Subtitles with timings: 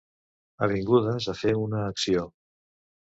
[0.67, 2.25] Avingudes a fer una acció.